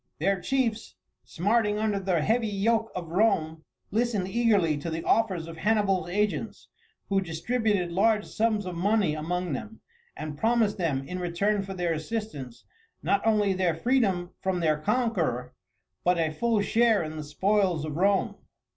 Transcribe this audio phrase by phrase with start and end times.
[0.17, 0.95] Their chiefs,
[1.25, 6.69] smarting under the heavy yoke of Rome, listened eagerly to the offers of Hannibal's agents,
[7.09, 9.79] who distributed large sums of money among them,
[10.17, 12.65] and promised them, in return for their assistance,
[13.03, 15.53] not only their freedom from their conqueror,
[16.03, 18.37] but a full share in the spoils of Rome.